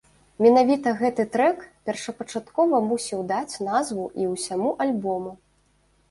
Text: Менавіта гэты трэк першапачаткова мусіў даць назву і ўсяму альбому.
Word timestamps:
Менавіта 0.43 0.91
гэты 1.01 1.23
трэк 1.33 1.59
першапачаткова 1.89 2.79
мусіў 2.91 3.19
даць 3.33 3.55
назву 3.67 4.05
і 4.23 4.31
ўсяму 4.31 4.71
альбому. 4.87 5.35